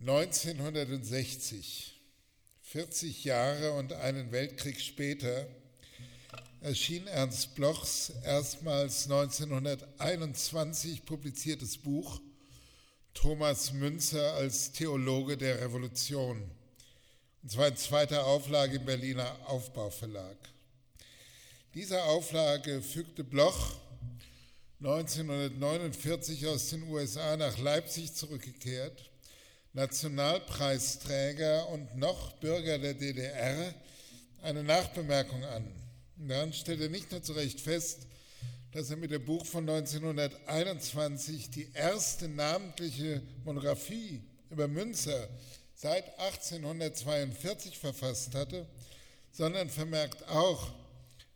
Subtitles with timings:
[0.00, 2.00] 1960,
[2.62, 5.46] 40 Jahre und einen Weltkrieg später,
[6.62, 12.18] erschien Ernst Blochs erstmals 1921 publiziertes Buch
[13.12, 16.50] Thomas Münzer als Theologe der Revolution,
[17.42, 20.38] und zwar in zweiter Auflage im Berliner Aufbauverlag.
[21.74, 23.76] Dieser Auflage fügte Bloch
[24.78, 29.09] 1949 aus den USA nach Leipzig zurückgekehrt,
[29.72, 33.72] Nationalpreisträger und noch Bürger der DDR,
[34.42, 35.64] eine Nachbemerkung an.
[36.16, 38.06] Daran stellt er nicht nur zu Recht fest,
[38.72, 45.28] dass er mit dem Buch von 1921 die erste namentliche Monographie über Münzer
[45.74, 48.66] seit 1842 verfasst hatte,
[49.32, 50.72] sondern vermerkt auch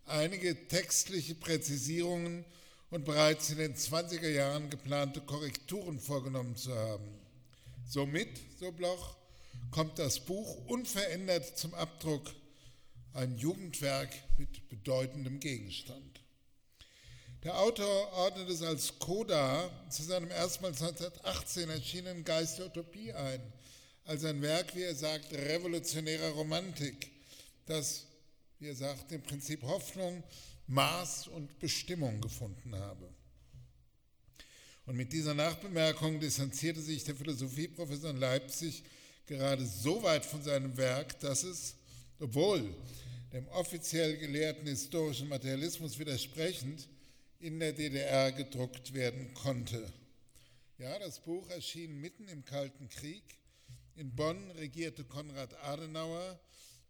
[0.06, 2.44] einige textliche Präzisierungen
[2.90, 7.23] und bereits in den 20er Jahren geplante Korrekturen vorgenommen zu haben.
[7.86, 9.16] Somit, so Bloch,
[9.70, 12.34] kommt das Buch unverändert zum Abdruck,
[13.12, 16.20] ein Jugendwerk mit bedeutendem Gegenstand.
[17.44, 23.40] Der Autor ordnet es als Coda zu seinem erstmals 1918 erschienenen Geist der Utopie ein,
[24.06, 27.10] als ein Werk, wie er sagt, revolutionärer Romantik,
[27.66, 28.06] das,
[28.58, 30.24] wie er sagt, im Prinzip Hoffnung,
[30.66, 33.12] Maß und Bestimmung gefunden habe.
[34.86, 38.84] Und mit dieser Nachbemerkung distanzierte sich der Philosophieprofessor in Leipzig
[39.26, 41.76] gerade so weit von seinem Werk, dass es,
[42.20, 42.74] obwohl
[43.32, 46.88] dem offiziell gelehrten historischen Materialismus widersprechend,
[47.40, 49.90] in der DDR gedruckt werden konnte.
[50.78, 53.22] Ja, das Buch erschien mitten im Kalten Krieg.
[53.96, 56.38] In Bonn regierte Konrad Adenauer,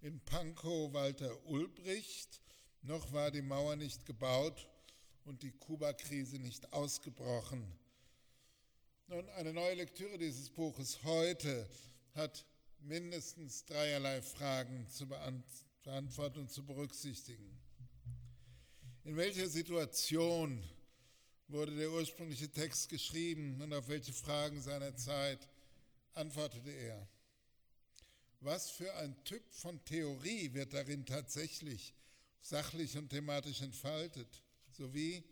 [0.00, 2.40] in Pankow Walter Ulbricht.
[2.82, 4.66] Noch war die Mauer nicht gebaut
[5.24, 7.64] und die Kuba-Krise nicht ausgebrochen.
[9.06, 11.68] Nun, eine neue Lektüre dieses Buches heute
[12.14, 12.46] hat
[12.80, 17.60] mindestens dreierlei Fragen zu beantworten und zu berücksichtigen.
[19.04, 20.64] In welcher Situation
[21.48, 25.50] wurde der ursprüngliche Text geschrieben und auf welche Fragen seiner Zeit
[26.14, 27.06] antwortete er?
[28.40, 31.92] Was für ein Typ von Theorie wird darin tatsächlich
[32.40, 35.24] sachlich und thematisch entfaltet, sowie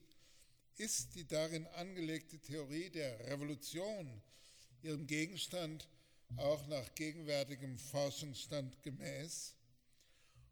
[0.76, 4.22] ist die darin angelegte Theorie der Revolution
[4.82, 5.88] ihrem Gegenstand
[6.36, 9.54] auch nach gegenwärtigem Forschungsstand gemäß?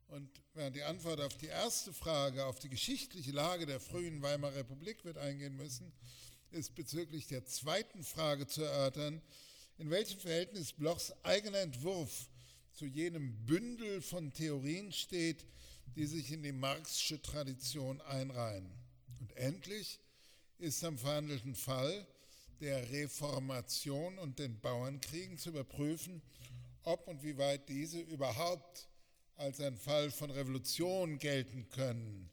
[0.08, 4.56] Und während die Antwort auf die erste Frage, auf die geschichtliche Lage der frühen Weimarer
[4.56, 5.92] Republik wird eingehen müssen,
[6.50, 9.22] ist bezüglich der zweiten Frage zu erörtern,
[9.78, 12.28] in welchem Verhältnis Blochs eigener Entwurf
[12.72, 15.46] zu jenem Bündel von Theorien steht,
[15.96, 18.70] die sich in die marxische Tradition einreihen.
[19.20, 20.00] Und endlich
[20.60, 22.06] ist am verhandelten Fall
[22.60, 26.20] der Reformation und den Bauernkriegen zu überprüfen,
[26.82, 28.88] ob und wie weit diese überhaupt
[29.36, 32.30] als ein Fall von Revolution gelten können,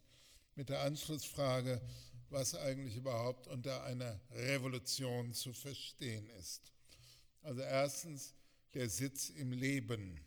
[0.55, 1.81] mit der Anschlussfrage,
[2.29, 6.73] was eigentlich überhaupt unter einer Revolution zu verstehen ist.
[7.43, 8.33] Also erstens
[8.73, 10.19] der Sitz im Leben.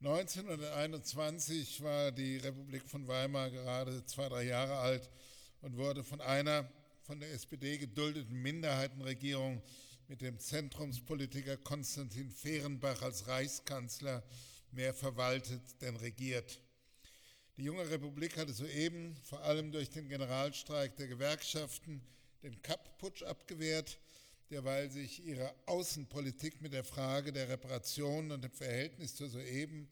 [0.00, 5.08] 1921 war die Republik von Weimar gerade zwei, drei Jahre alt
[5.62, 6.70] und wurde von einer
[7.10, 9.60] von der SPD geduldeten Minderheitenregierung
[10.06, 14.22] mit dem Zentrumspolitiker Konstantin Fehrenbach als Reichskanzler
[14.70, 16.60] mehr verwaltet denn regiert.
[17.56, 22.00] Die junge Republik hatte soeben, vor allem durch den Generalstreik der Gewerkschaften,
[22.44, 23.98] den Kapp-Putsch abgewehrt,
[24.48, 29.88] derweil sich ihre Außenpolitik mit der Frage der Reparation und dem Verhältnis zur soeben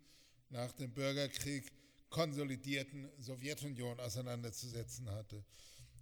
[0.51, 1.73] nach dem Bürgerkrieg
[2.11, 5.45] konsolidierten Sowjetunion auseinanderzusetzen hatte.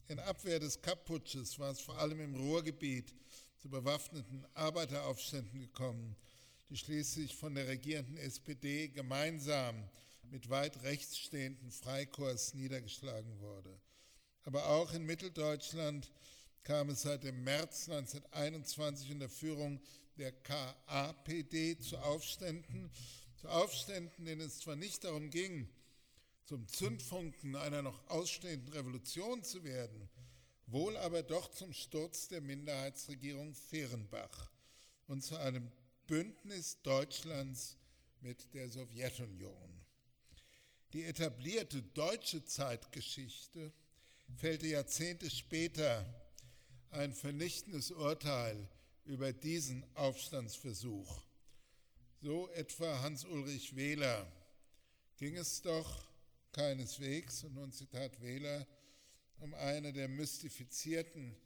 [0.08, 3.12] In Abwehr des Kapp-Putsches war es vor allem im Ruhrgebiet
[3.56, 6.14] zu bewaffneten Arbeiteraufständen gekommen,
[6.70, 9.88] die schließlich von der regierenden SPD gemeinsam
[10.30, 13.80] mit weit rechts stehenden Freikorps niedergeschlagen wurde.
[14.44, 16.12] Aber auch in Mitteldeutschland
[16.62, 19.80] kam es seit dem März 1921 unter Führung
[20.18, 22.92] der KAPD zu Aufständen,
[23.34, 25.68] zu Aufständen, denen es zwar nicht darum ging,
[26.46, 30.08] zum Zündfunken einer noch ausstehenden Revolution zu werden,
[30.66, 34.52] wohl aber doch zum Sturz der Minderheitsregierung Fehrenbach
[35.08, 35.70] und zu einem
[36.06, 37.76] Bündnis Deutschlands
[38.20, 39.84] mit der Sowjetunion.
[40.92, 43.72] Die etablierte deutsche Zeitgeschichte
[44.36, 46.06] fällte Jahrzehnte später
[46.90, 48.68] ein vernichtendes Urteil
[49.04, 51.22] über diesen Aufstandsversuch.
[52.22, 54.30] So etwa Hans-Ulrich Wähler
[55.16, 56.06] ging es doch
[56.56, 58.66] keineswegs, und nun Zitat Wähler,
[59.40, 61.36] um eine der mystifizierten,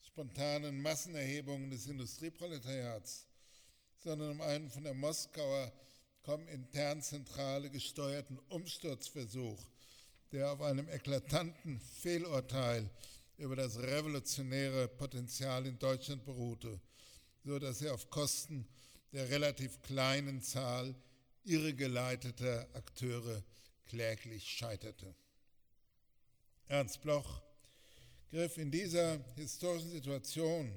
[0.00, 3.26] spontanen Massenerhebungen des Industrieproletariats,
[3.98, 5.72] sondern um einen von der Moskauer
[6.22, 9.58] Kominternzentrale gesteuerten Umsturzversuch,
[10.30, 12.88] der auf einem eklatanten Fehlurteil
[13.38, 16.80] über das revolutionäre Potenzial in Deutschland beruhte,
[17.44, 18.68] so dass er auf Kosten
[19.10, 20.94] der relativ kleinen Zahl
[21.42, 23.42] irregeleiteter Akteure
[23.92, 25.14] kläglich scheiterte.
[26.66, 27.42] Ernst Bloch
[28.30, 30.72] griff in dieser historischen Situation,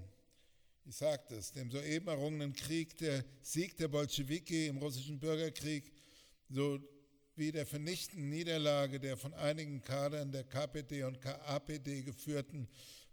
[0.84, 5.94] ich sagte es, dem soeben errungenen Krieg, der Sieg der Bolschewiki im russischen Bürgerkrieg,
[6.50, 12.68] sowie der vernichtenden Niederlage der von einigen Kadern der KPD und KAPD geführten,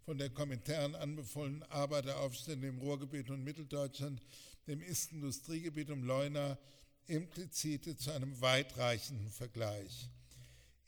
[0.05, 4.21] von der Komintern anbefohlenen Arbeiteraufstände im Ruhrgebiet und Mitteldeutschland,
[4.67, 6.59] dem Ist-Industriegebiet um Leuna,
[7.07, 10.09] implizite zu einem weitreichenden Vergleich.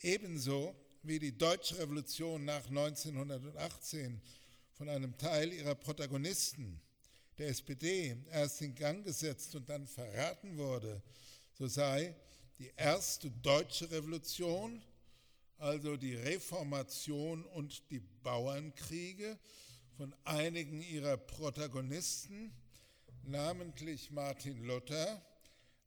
[0.00, 4.20] Ebenso wie die deutsche Revolution nach 1918
[4.72, 6.80] von einem Teil ihrer Protagonisten,
[7.38, 11.02] der SPD, erst in Gang gesetzt und dann verraten wurde,
[11.58, 12.14] so sei
[12.58, 14.82] die erste deutsche Revolution,
[15.58, 19.38] also die Reformation und die Bauernkriege,
[19.96, 22.52] von einigen ihrer Protagonisten,
[23.22, 25.22] namentlich Martin Luther,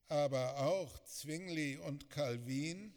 [0.07, 2.93] aber auch Zwingli und Calvin,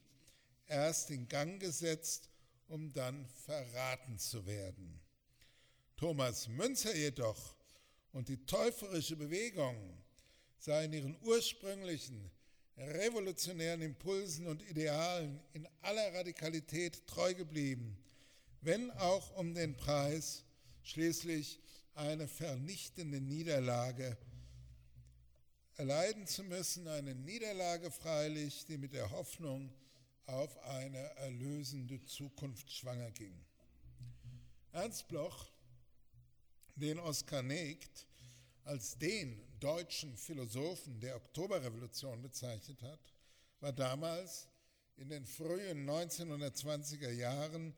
[0.67, 2.31] erst in Gang gesetzt,
[2.69, 5.01] um dann verraten zu werden.
[5.97, 7.57] Thomas Münzer jedoch
[8.13, 9.77] und die täuferische Bewegung
[10.59, 12.31] seien ihren ursprünglichen
[12.77, 17.99] revolutionären Impulsen und Idealen in aller Radikalität treu geblieben,
[18.63, 20.45] wenn auch um den Preis
[20.83, 21.61] schließlich
[21.95, 24.17] eine vernichtende Niederlage
[25.81, 29.73] erleiden zu müssen, eine Niederlage freilich, die mit der Hoffnung
[30.27, 33.35] auf eine erlösende Zukunft schwanger ging.
[34.73, 35.51] Ernst Bloch,
[36.77, 38.07] den Oskar Negt
[38.65, 43.01] als den deutschen Philosophen der Oktoberrevolution bezeichnet hat,
[43.61, 44.49] war damals
[44.99, 47.75] in den frühen 1920er Jahren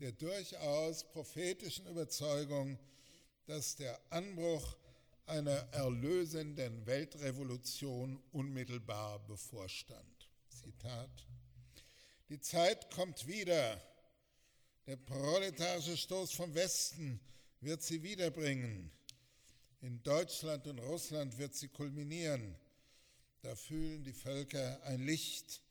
[0.00, 2.78] der durchaus prophetischen Überzeugung,
[3.44, 4.78] dass der Anbruch
[5.26, 10.28] einer erlösenden Weltrevolution unmittelbar bevorstand.
[10.48, 11.26] Zitat
[12.32, 13.78] die Zeit kommt wieder.
[14.86, 17.20] Der proletarische Stoß vom Westen
[17.60, 18.90] wird sie wiederbringen.
[19.82, 22.56] In Deutschland und Russland wird sie kulminieren.
[23.42, 25.62] Da fühlen die Völker ein Licht,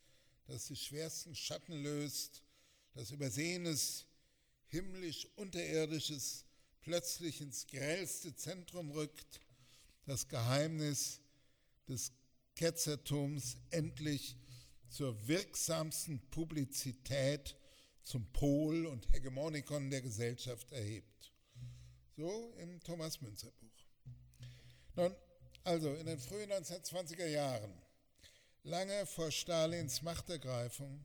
[0.45, 2.43] das die schwersten Schatten löst,
[2.93, 4.05] das Übersehenes,
[4.67, 6.45] himmlisch-unterirdisches
[6.81, 9.39] plötzlich ins grellste Zentrum rückt,
[10.05, 11.21] das Geheimnis
[11.87, 12.11] des
[12.55, 14.37] Ketzertums endlich
[14.89, 17.55] zur wirksamsten Publizität
[18.03, 21.31] zum Pol und Hegemonikon der Gesellschaft erhebt.
[22.17, 23.85] So im Thomas Münzer Buch.
[24.95, 25.15] Nun,
[25.63, 27.73] also in den frühen 1920er Jahren,
[28.63, 31.01] lange vor Stalins Machtergreifung,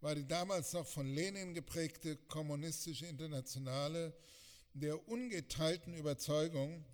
[0.00, 4.16] war die damals noch von Lenin geprägte kommunistische Internationale
[4.80, 6.84] der ungeteilten Überzeugung,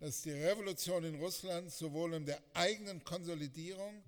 [0.00, 4.02] dass die Revolution in Russland sowohl um der eigenen Konsolidierung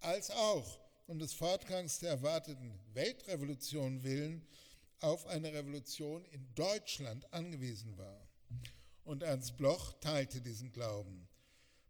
[0.00, 4.46] als auch um des Fortgangs der erwarteten Weltrevolution willen
[5.00, 8.28] auf eine Revolution in Deutschland angewiesen war.
[9.04, 11.26] Und Ernst Bloch teilte diesen Glauben.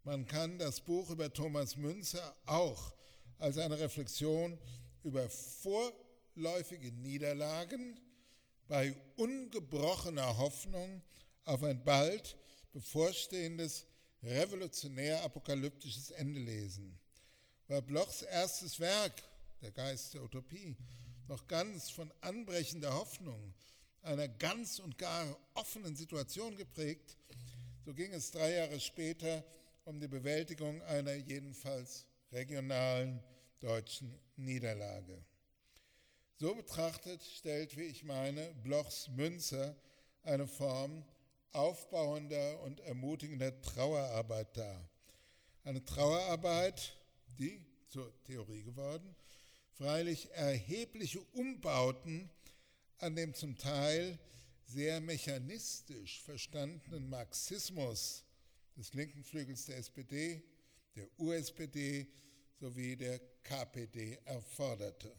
[0.04, 2.94] Man kann das Buch über Thomas Münzer auch
[3.38, 4.58] als eine Reflexion
[5.02, 7.98] über vorläufige Niederlagen
[8.68, 11.02] bei ungebrochener Hoffnung
[11.44, 12.36] auf ein bald
[12.72, 13.86] bevorstehendes
[14.22, 16.98] revolutionär-apokalyptisches Ende lesen
[17.68, 19.22] war Blochs erstes Werk,
[19.62, 20.76] Der Geist der Utopie,
[21.26, 23.54] noch ganz von anbrechender Hoffnung,
[24.02, 27.16] einer ganz und gar offenen Situation geprägt,
[27.84, 29.42] so ging es drei Jahre später
[29.84, 33.22] um die Bewältigung einer jedenfalls regionalen
[33.60, 35.24] deutschen Niederlage.
[36.44, 39.74] So betrachtet stellt, wie ich meine, Blochs Münzer
[40.24, 41.02] eine Form
[41.52, 44.90] aufbauender und ermutigender Trauerarbeit dar.
[45.62, 46.98] Eine Trauerarbeit,
[47.38, 49.16] die zur Theorie geworden,
[49.72, 52.28] freilich erhebliche Umbauten
[52.98, 54.18] an dem zum Teil
[54.66, 58.22] sehr mechanistisch verstandenen Marxismus
[58.76, 60.42] des linken Flügels der SPD,
[60.94, 62.06] der USPD
[62.60, 65.10] sowie der KPD erforderte.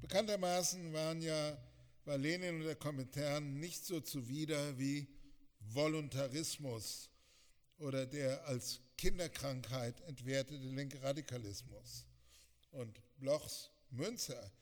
[0.00, 1.58] Bekanntermaßen waren ja
[2.06, 5.08] war Lenin und der Komintern nicht so zuwider wie
[5.58, 7.10] Voluntarismus
[7.78, 12.06] oder der als Kinderkrankheit entwertete linke Radikalismus.
[12.70, 14.52] Und Blochs Münzer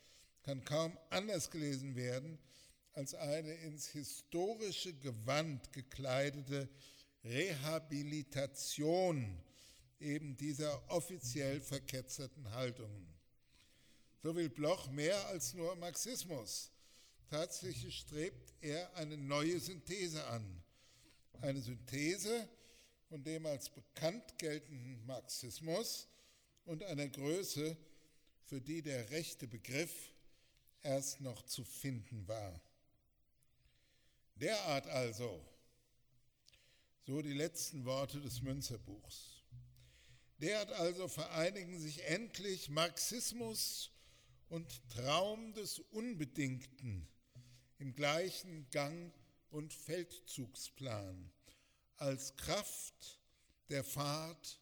[0.43, 2.39] kann kaum anders gelesen werden
[2.95, 6.69] als eine ins historische Gewand gekleidete
[7.25, 9.39] Rehabilitation
[10.01, 13.14] eben dieser offiziell verketzerten Haltungen.
[14.25, 16.71] So will Bloch mehr als nur Marxismus.
[17.29, 20.63] Tatsächlich strebt er eine neue Synthese an.
[21.43, 22.49] Eine Synthese
[23.11, 26.09] von dem als bekannt geltenden Marxismus
[26.65, 27.77] und einer Größe,
[28.47, 29.93] für die der rechte Begriff
[30.81, 32.59] erst noch zu finden war.
[34.37, 35.45] Derart also,
[37.05, 39.43] so die letzten Worte des Münzerbuchs,
[40.39, 43.91] derart also vereinigen sich endlich Marxismus
[44.49, 47.09] und Traum des Unbedingten
[47.79, 49.13] im gleichen Gang
[49.51, 51.31] und Feldzugsplan
[51.97, 53.21] als Kraft
[53.69, 54.61] der Fahrt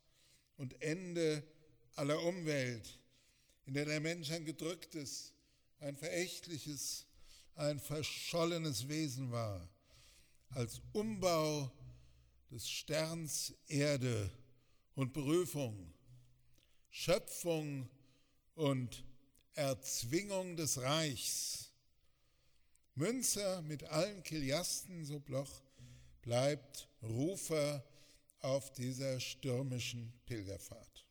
[0.56, 1.42] und Ende
[1.96, 2.98] aller Umwelt,
[3.66, 5.34] in der der Mensch ein gedrücktes,
[5.80, 7.06] ein verächtliches,
[7.54, 9.68] ein verschollenes Wesen war,
[10.50, 11.70] als Umbau
[12.50, 14.30] des Sterns Erde
[14.94, 15.92] und Berufung,
[16.90, 17.88] Schöpfung
[18.54, 19.04] und
[19.54, 21.70] Erzwingung des Reichs.
[22.94, 25.62] Münzer mit allen Kiliasten, so Bloch,
[26.22, 27.84] bleibt Rufer
[28.40, 31.06] auf dieser stürmischen Pilgerfahrt.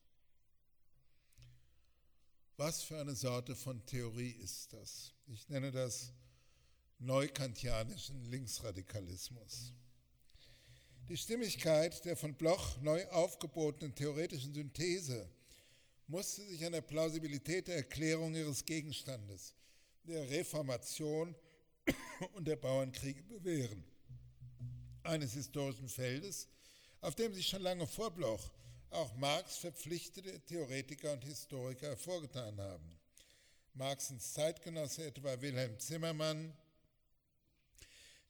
[2.58, 5.14] Was für eine Sorte von Theorie ist das?
[5.28, 6.12] Ich nenne das
[7.00, 9.74] neukantianischen Linksradikalismus.
[11.10, 15.28] Die Stimmigkeit der von Bloch neu aufgebotenen theoretischen Synthese
[16.12, 19.56] musste sich an der Plausibilität der Erklärung ihres Gegenstandes,
[20.04, 21.34] der Reformation
[22.34, 23.82] und der Bauernkriege bewähren.
[25.04, 26.50] Eines historischen Feldes,
[27.00, 28.52] auf dem sich schon lange vor Bloch
[28.90, 33.00] auch Marx verpflichtete Theoretiker und Historiker hervorgetan haben.
[33.74, 36.54] Marxens Zeitgenosse etwa Wilhelm Zimmermann,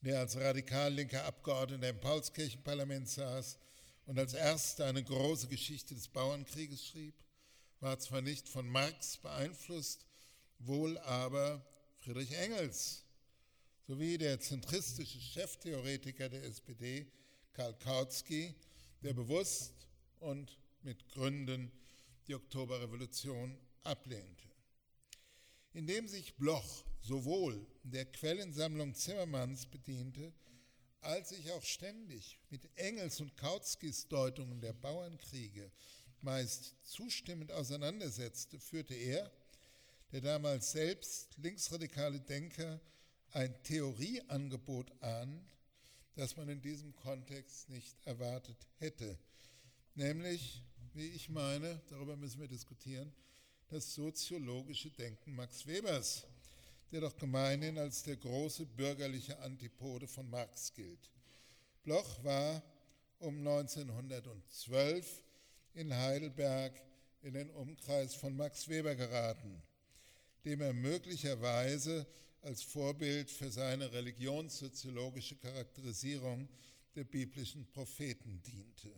[0.01, 3.57] der als radikal linker Abgeordneter im Paulskirchenparlament saß
[4.05, 7.15] und als erster eine große Geschichte des Bauernkrieges schrieb,
[7.81, 10.05] war zwar nicht von Marx beeinflusst,
[10.59, 11.65] wohl aber
[11.97, 13.03] Friedrich Engels
[13.87, 17.11] sowie der zentristische Cheftheoretiker der SPD,
[17.53, 18.55] Karl Kautsky,
[19.01, 19.87] der bewusst
[20.19, 21.71] und mit Gründen
[22.27, 24.47] die Oktoberrevolution ablehnte.
[25.73, 30.31] Indem sich Bloch sowohl der Quellensammlung Zimmermanns bediente,
[31.01, 35.71] als sich auch ständig mit Engels und Kautskys Deutungen der Bauernkriege
[36.23, 39.31] meist zustimmend auseinandersetzte, führte er,
[40.11, 42.79] der damals selbst linksradikale Denker,
[43.31, 45.41] ein Theorieangebot an,
[46.15, 49.17] das man in diesem Kontext nicht erwartet hätte.
[49.95, 50.61] Nämlich,
[50.93, 53.13] wie ich meine, darüber müssen wir diskutieren,
[53.69, 56.27] das soziologische Denken Max Webers,
[56.91, 61.09] der doch gemeinhin als der große bürgerliche Antipode von Marx gilt.
[61.83, 62.61] Bloch war
[63.19, 65.23] um 1912
[65.73, 66.73] in Heidelberg
[67.21, 69.61] in den Umkreis von Max Weber geraten,
[70.43, 72.07] dem er möglicherweise
[72.41, 76.49] als Vorbild für seine religionssoziologische Charakterisierung
[76.95, 78.91] der biblischen Propheten diente.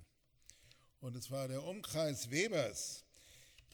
[1.02, 3.04] Und es war der Umkreis Webers,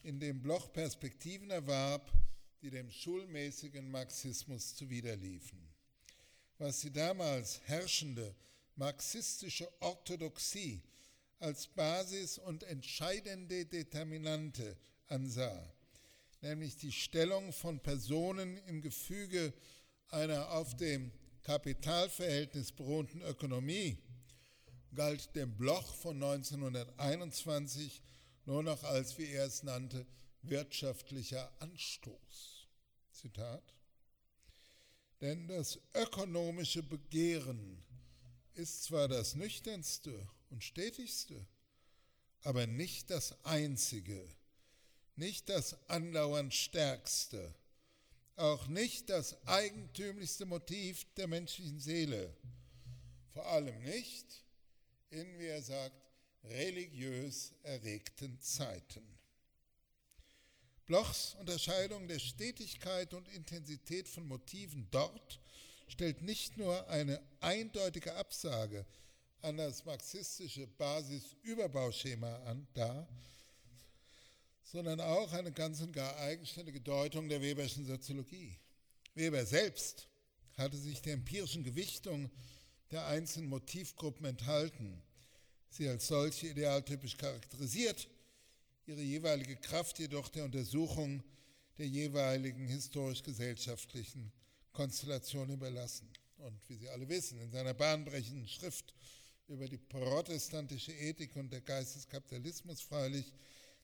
[0.02, 2.12] in dem Bloch Perspektiven erwarb,
[2.60, 5.58] die dem schulmäßigen Marxismus zuwiderliefen.
[6.58, 8.34] Was die damals herrschende
[8.76, 10.82] marxistische Orthodoxie
[11.40, 15.72] als Basis und entscheidende Determinante ansah,
[16.42, 19.52] nämlich die Stellung von Personen im Gefüge
[20.08, 21.10] einer auf dem
[21.42, 23.98] Kapitalverhältnis beruhenden Ökonomie,
[24.94, 28.02] galt dem Bloch von 1921
[28.44, 30.06] nur noch als, wie er es nannte,
[30.42, 32.68] wirtschaftlicher Anstoß.
[33.12, 33.74] Zitat.
[35.20, 37.82] Denn das ökonomische Begehren
[38.54, 41.46] ist zwar das nüchternste und stetigste,
[42.42, 44.28] aber nicht das einzige
[45.20, 47.54] nicht das andauernd stärkste,
[48.36, 52.34] auch nicht das eigentümlichste Motiv der menschlichen Seele,
[53.34, 54.26] vor allem nicht
[55.10, 55.94] in, wie er sagt,
[56.44, 59.04] religiös erregten Zeiten.
[60.86, 65.38] Blochs Unterscheidung der Stetigkeit und Intensität von Motiven dort
[65.86, 68.86] stellt nicht nur eine eindeutige Absage
[69.42, 73.08] an das marxistische Basisüberbauschema an, dar,
[74.62, 78.56] sondern auch eine ganz und gar eigenständige Deutung der Weberschen Soziologie.
[79.14, 80.06] Weber selbst
[80.56, 82.30] hatte sich der empirischen Gewichtung
[82.90, 85.02] der einzelnen Motivgruppen enthalten,
[85.70, 88.08] sie als solche idealtypisch charakterisiert,
[88.86, 91.22] ihre jeweilige Kraft jedoch der Untersuchung
[91.78, 94.32] der jeweiligen historisch-gesellschaftlichen
[94.72, 96.08] Konstellation überlassen.
[96.38, 98.94] Und wie Sie alle wissen, in seiner bahnbrechenden Schrift
[99.50, 103.32] über die protestantische Ethik und der Geist des Kapitalismus freilich,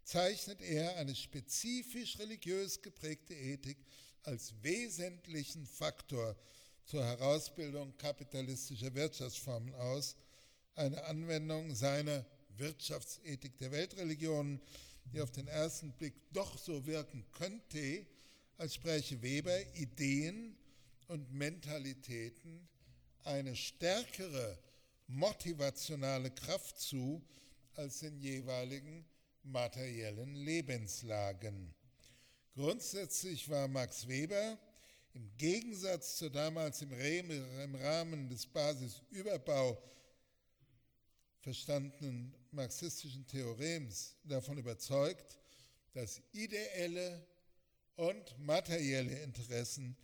[0.05, 3.77] zeichnet er eine spezifisch religiös geprägte Ethik
[4.23, 6.37] als wesentlichen Faktor
[6.85, 10.15] zur Herausbildung kapitalistischer Wirtschaftsformen aus,
[10.77, 12.25] eine Anwendung seiner
[12.57, 14.61] Wirtschaftsethik der Weltreligionen,
[15.13, 18.07] die auf den ersten Blick doch so wirken könnte,
[18.57, 20.57] als spräche Weber Ideen
[21.09, 22.69] und Mentalitäten
[23.25, 24.59] eine stärkere
[25.07, 27.23] motivationale Kraft zu
[27.75, 29.05] als den jeweiligen
[29.43, 31.75] materiellen Lebenslagen.
[32.55, 34.59] Grundsätzlich war Max Weber
[35.15, 39.83] im Gegensatz zu damals im Rahmen des Basisüberbau
[41.41, 45.39] verstandenen marxistischen Theorems davon überzeugt,
[45.95, 47.25] dass ideelle
[47.97, 49.97] und materielle Interessen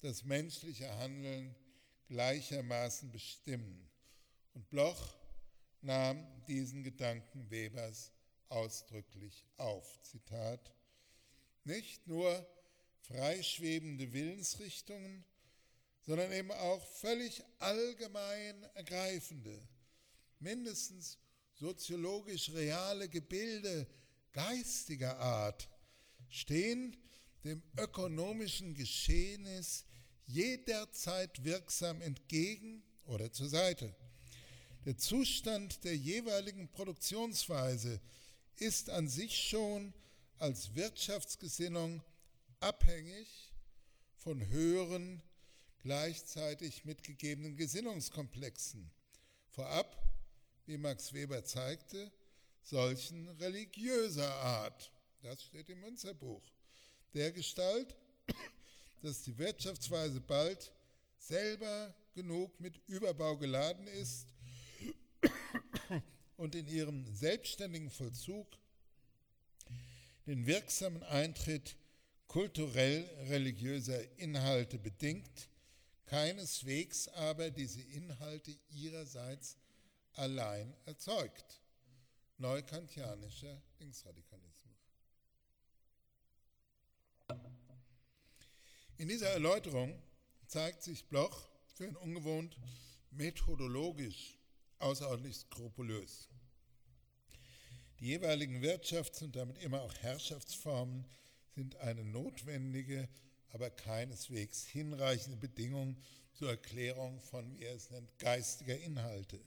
[0.00, 1.54] das menschliche Handeln
[2.08, 3.88] gleichermaßen bestimmen.
[4.56, 5.14] Und Bloch
[5.82, 8.10] nahm diesen Gedanken Webers
[8.48, 10.00] ausdrücklich auf.
[10.00, 10.72] Zitat,
[11.64, 12.48] nicht nur
[13.02, 15.26] freischwebende Willensrichtungen,
[16.00, 19.60] sondern eben auch völlig allgemein ergreifende,
[20.38, 21.18] mindestens
[21.52, 23.86] soziologisch reale Gebilde
[24.32, 25.68] geistiger Art
[26.30, 26.96] stehen
[27.44, 29.84] dem ökonomischen Geschehnis
[30.24, 33.94] jederzeit wirksam entgegen oder zur Seite.
[34.86, 38.00] Der Zustand der jeweiligen Produktionsweise
[38.54, 39.92] ist an sich schon
[40.38, 42.04] als Wirtschaftsgesinnung
[42.60, 43.52] abhängig
[44.14, 45.20] von höheren,
[45.80, 48.88] gleichzeitig mitgegebenen Gesinnungskomplexen.
[49.50, 50.00] Vorab,
[50.66, 52.12] wie Max Weber zeigte,
[52.62, 54.92] solchen religiöser Art.
[55.20, 56.44] Das steht im Münzerbuch.
[57.12, 57.96] Der Gestalt,
[59.02, 60.70] dass die Wirtschaftsweise bald
[61.18, 64.28] selber genug mit Überbau geladen ist
[66.36, 68.46] und in ihrem selbstständigen Vollzug
[70.26, 71.76] den wirksamen Eintritt
[72.26, 75.48] kulturell-religiöser Inhalte bedingt,
[76.06, 79.56] keineswegs aber diese Inhalte ihrerseits
[80.14, 81.62] allein erzeugt.
[82.38, 84.76] Neukantianischer Linksradikalismus.
[88.98, 90.02] In dieser Erläuterung
[90.46, 92.58] zeigt sich Bloch für ein ungewohnt
[93.10, 94.35] methodologisch
[94.78, 96.28] außerordentlich skrupulös.
[98.00, 101.06] Die jeweiligen Wirtschafts- und damit immer auch Herrschaftsformen
[101.54, 103.08] sind eine notwendige,
[103.48, 105.96] aber keineswegs hinreichende Bedingung
[106.34, 109.40] zur Erklärung von, wie er es nennt, geistiger Inhalte.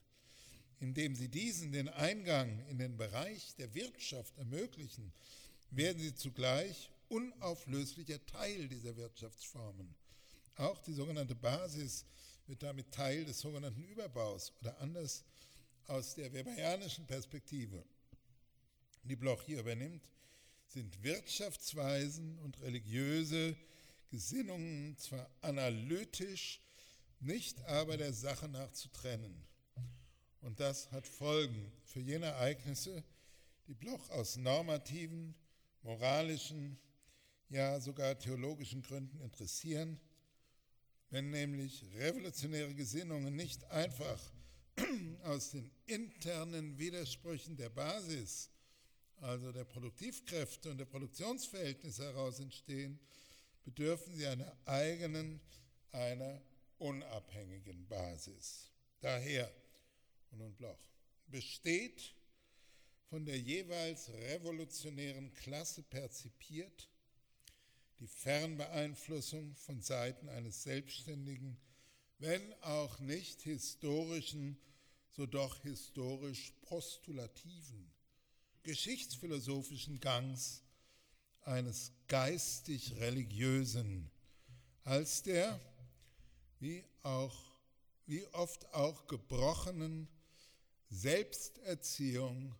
[0.80, 5.14] Indem sie diesen den Eingang in den Bereich der Wirtschaft ermöglichen,
[5.70, 9.94] werden sie zugleich unauflöslicher Teil dieser Wirtschaftsformen.
[10.56, 12.06] Auch die sogenannte Basis
[12.50, 15.24] wird damit Teil des sogenannten Überbaus oder anders
[15.86, 17.86] aus der weberianischen Perspektive,
[19.04, 20.10] die Bloch hier übernimmt,
[20.66, 23.56] sind Wirtschaftsweisen und religiöse
[24.10, 26.60] Gesinnungen zwar analytisch,
[27.20, 29.46] nicht aber der Sache nach zu trennen.
[30.42, 33.04] Und das hat Folgen für jene Ereignisse,
[33.68, 35.36] die Bloch aus normativen,
[35.84, 36.80] moralischen,
[37.50, 40.00] ja sogar theologischen Gründen interessieren,
[41.10, 44.22] wenn nämlich revolutionäre Gesinnungen nicht einfach
[45.24, 48.50] aus den internen Widersprüchen der Basis,
[49.22, 53.00] also der Produktivkräfte und der Produktionsverhältnisse heraus entstehen,
[53.64, 55.42] bedürfen sie einer eigenen,
[55.92, 56.42] einer
[56.78, 58.72] unabhängigen Basis.
[59.02, 59.52] Daher,
[60.32, 60.80] und nun Bloch,
[61.28, 62.16] besteht
[63.10, 66.88] von der jeweils revolutionären Klasse perzipiert
[68.00, 71.58] die Fernbeeinflussung von Seiten eines selbstständigen,
[72.18, 74.58] wenn auch nicht historischen,
[75.12, 77.92] so doch historisch postulativen,
[78.64, 80.64] geschichtsphilosophischen Gangs
[81.42, 84.10] eines geistig-religiösen,
[84.84, 85.60] als der,
[86.60, 87.36] wie, auch,
[88.06, 90.08] wie oft auch gebrochenen
[90.90, 92.56] Selbsterziehung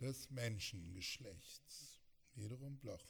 [0.00, 2.00] des Menschengeschlechts.
[2.34, 3.04] Wiederum Bloch.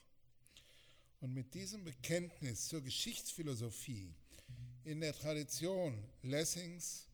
[1.22, 4.12] Und mit diesem Bekenntnis zur Geschichtsphilosophie
[4.82, 7.06] in der Tradition Lessings,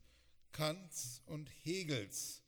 [0.51, 2.41] Kants und Hegels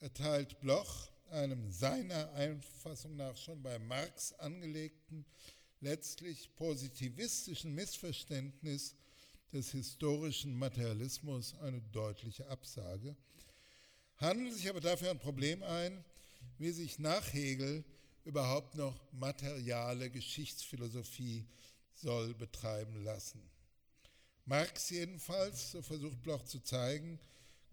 [0.00, 5.26] erteilt Bloch einem seiner Einfassung nach schon bei Marx angelegten,
[5.82, 8.94] letztlich positivistischen Missverständnis
[9.52, 13.14] des historischen Materialismus eine deutliche Absage,
[14.16, 16.02] handelt sich aber dafür ein Problem ein,
[16.56, 17.84] wie sich nach Hegel
[18.26, 21.46] überhaupt noch materiale Geschichtsphilosophie
[21.94, 23.40] soll betreiben lassen.
[24.44, 27.18] Marx jedenfalls, so versucht Bloch zu zeigen,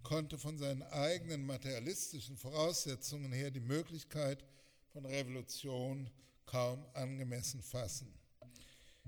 [0.03, 4.43] konnte von seinen eigenen materialistischen Voraussetzungen her die Möglichkeit
[4.91, 6.09] von Revolution
[6.45, 8.13] kaum angemessen fassen.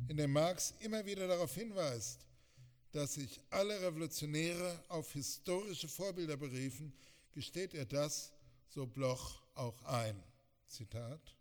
[0.08, 2.26] Indem Marx immer wieder darauf hinweist,
[2.92, 6.94] dass sich alle Revolutionäre auf historische Vorbilder beriefen,
[7.34, 8.32] gesteht er das,
[8.68, 10.22] so Bloch, auch ein.
[10.68, 11.35] Zitat.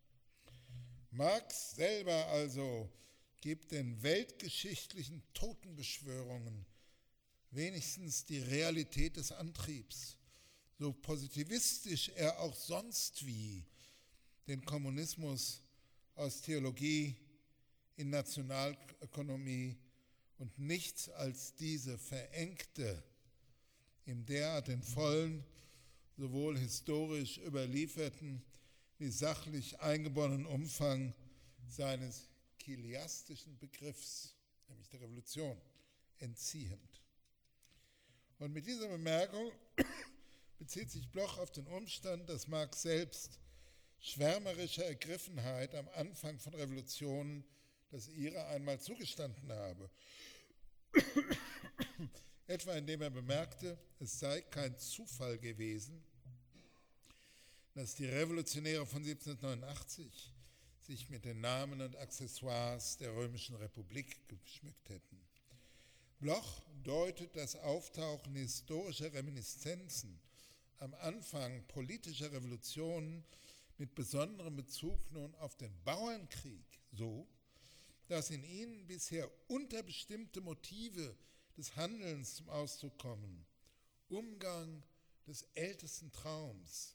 [1.16, 2.90] Marx selber also
[3.40, 6.66] gibt den weltgeschichtlichen Totenbeschwörungen
[7.52, 10.16] wenigstens die Realität des Antriebs,
[10.76, 13.64] so positivistisch er auch sonst wie
[14.48, 15.62] den Kommunismus
[16.16, 17.14] aus Theologie
[17.96, 19.76] in Nationalökonomie
[20.38, 23.04] und nichts als diese verengte,
[24.04, 25.44] im derart den vollen,
[26.16, 28.42] sowohl historisch überlieferten
[28.98, 31.14] wie sachlich eingebundenen Umfang
[31.68, 32.28] seines
[32.58, 34.34] kiliastischen Begriffs,
[34.68, 35.60] nämlich der Revolution,
[36.18, 37.02] entziehend.
[38.38, 39.52] Und mit dieser Bemerkung
[40.58, 43.38] bezieht sich Bloch auf den Umstand, dass Marx selbst
[44.00, 47.44] schwärmerischer Ergriffenheit am Anfang von Revolutionen
[47.90, 49.90] das ihre einmal zugestanden habe.
[52.46, 56.04] Etwa indem er bemerkte, es sei kein Zufall gewesen,
[57.74, 60.32] dass die Revolutionäre von 1789
[60.80, 65.20] sich mit den Namen und Accessoires der Römischen Republik geschmückt hätten.
[66.20, 70.20] Bloch deutet das Auftauchen historischer Reminiszenzen
[70.78, 73.24] am Anfang politischer Revolutionen
[73.78, 77.26] mit besonderem Bezug nun auf den Bauernkrieg so,
[78.06, 81.16] dass in ihnen bisher unterbestimmte Motive
[81.56, 83.44] des Handelns zum Ausdruck kommen.
[84.08, 84.82] Umgang
[85.26, 86.93] des ältesten Traums,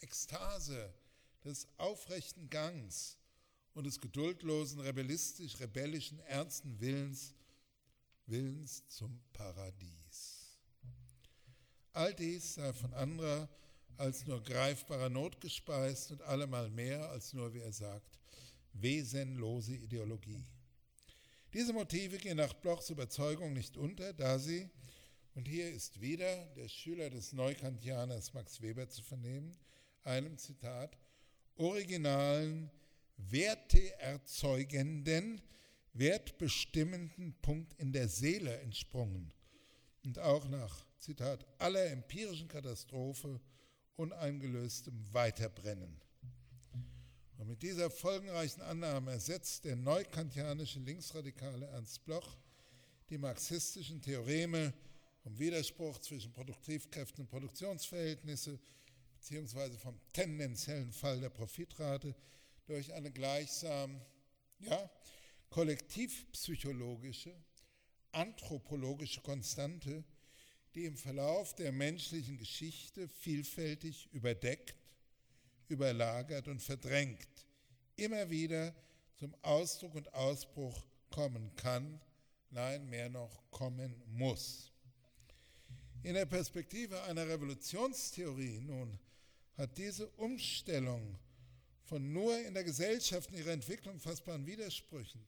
[0.00, 0.92] Ekstase
[1.44, 3.16] des aufrechten Gangs
[3.74, 7.34] und des geduldlosen, rebellistisch-rebellischen, ernsten Willens,
[8.26, 10.58] Willens zum Paradies.
[11.92, 13.48] All dies sei von anderer
[13.96, 18.18] als nur greifbarer Not gespeist und allemal mehr als nur, wie er sagt,
[18.72, 20.44] wesenlose Ideologie.
[21.52, 24.70] Diese Motive gehen nach Blochs Überzeugung nicht unter, da sie,
[25.34, 29.56] und hier ist wieder der Schüler des Neukantianers Max Weber zu vernehmen,
[30.04, 30.96] einem Zitat,
[31.56, 32.70] originalen,
[33.16, 35.40] werteerzeugenden,
[35.92, 39.32] wertbestimmenden Punkt in der Seele entsprungen
[40.04, 43.40] und auch nach, Zitat, aller empirischen Katastrophe
[43.96, 46.00] uneingelöstem Weiterbrennen.
[47.38, 52.36] Und mit dieser folgenreichen Annahme ersetzt der neukantianische Linksradikale Ernst Bloch
[53.08, 54.72] die marxistischen Theoreme
[55.22, 58.58] vom Widerspruch zwischen Produktivkräften und Produktionsverhältnisse
[59.20, 62.14] beziehungsweise vom tendenziellen Fall der Profitrate
[62.64, 64.00] durch eine gleichsam
[64.60, 64.90] ja,
[65.50, 67.34] kollektivpsychologische,
[68.12, 70.04] anthropologische Konstante,
[70.74, 74.74] die im Verlauf der menschlichen Geschichte vielfältig überdeckt
[75.68, 77.46] überlagert und verdrängt,
[77.96, 78.74] immer wieder
[79.16, 82.00] zum Ausdruck und Ausbruch kommen kann,
[82.50, 84.72] nein, mehr noch kommen muss.
[86.02, 88.98] In der Perspektive einer Revolutionstheorie nun
[89.60, 91.18] hat diese Umstellung
[91.84, 95.20] von nur in der Gesellschaft in ihrer Entwicklung fassbaren Widersprüchen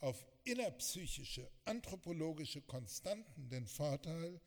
[0.00, 4.38] auf innerpsychische, anthropologische Konstanten den Vorteil,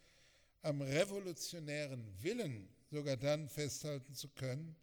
[0.62, 4.76] am revolutionären Willen sogar dann festhalten zu können,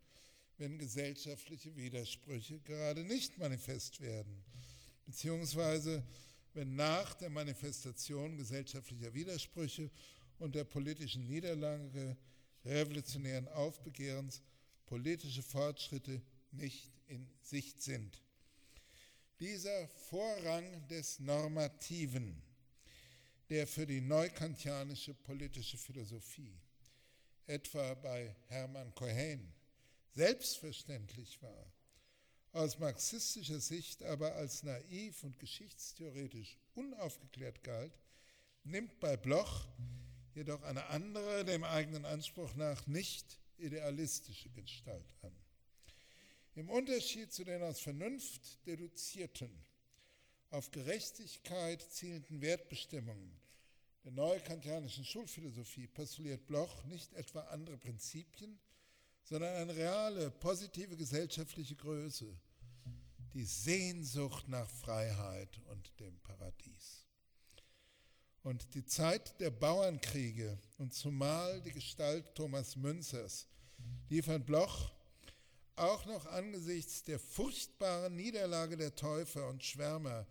[0.59, 4.43] wenn gesellschaftliche Widersprüche gerade nicht manifest werden,
[5.07, 6.03] beziehungsweise
[6.55, 9.89] wenn nach der Manifestation gesellschaftlicher Widersprüche
[10.41, 12.17] und der politischen Niederlage
[12.65, 14.43] revolutionären Aufbegehrens
[14.87, 16.21] politische Fortschritte
[16.51, 18.23] nicht in Sicht sind.
[19.41, 22.41] Dieser Vorrang des Normativen,
[23.49, 26.61] der für die neukantianische politische Philosophie,
[27.47, 29.53] etwa bei Hermann Cohen,
[30.15, 31.73] selbstverständlich war,
[32.53, 37.99] aus marxistischer Sicht aber als naiv und geschichtstheoretisch unaufgeklärt galt,
[38.63, 39.67] nimmt bei Bloch
[40.35, 45.33] jedoch eine andere, dem eigenen Anspruch nach nicht idealistische Gestalt an.
[46.55, 49.51] Im Unterschied zu den aus Vernunft deduzierten,
[50.51, 53.41] auf Gerechtigkeit zielenden Wertbestimmungen
[54.05, 58.59] der neukantianischen Schulphilosophie postuliert Bloch nicht etwa andere Prinzipien,
[59.23, 62.37] sondern eine reale, positive gesellschaftliche Größe,
[63.33, 67.07] die Sehnsucht nach Freiheit und dem Paradies.
[68.43, 73.47] Und die Zeit der Bauernkriege und zumal die Gestalt Thomas Münzers
[74.09, 74.93] liefern Bloch
[75.77, 80.27] auch noch angesichts der furchtbaren Niederlage der Täufer und Schwärmer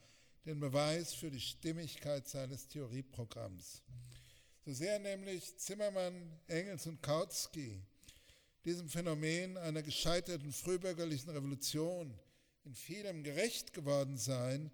[0.46, 3.82] den Beweis für die Stimmigkeit seines Theorieprogramms.
[4.66, 7.82] So sehr nämlich Zimmermann, Engels und Kautsky
[8.66, 12.14] diesem Phänomen einer gescheiterten frühbürgerlichen Revolution
[12.64, 14.70] in vielem gerecht geworden seien,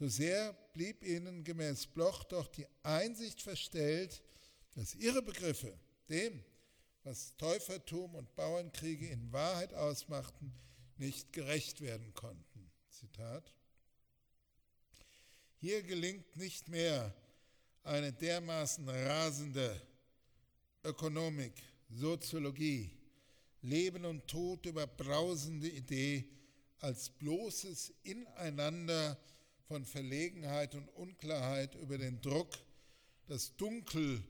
[0.00, 4.22] so sehr blieb ihnen gemäß Bloch doch die Einsicht verstellt,
[4.74, 6.42] dass ihre Begriffe dem,
[7.04, 10.54] was Täufertum und Bauernkriege in Wahrheit ausmachten,
[10.96, 12.70] nicht gerecht werden konnten.
[12.88, 13.52] Zitat.
[15.56, 17.14] Hier gelingt nicht mehr
[17.82, 19.82] eine dermaßen rasende
[20.82, 21.52] Ökonomik,
[21.90, 22.90] Soziologie,
[23.60, 26.24] Leben und Tod überbrausende Idee
[26.78, 29.18] als bloßes Ineinander
[29.70, 32.58] von Verlegenheit und Unklarheit über den Druck,
[33.28, 34.20] das Dunkel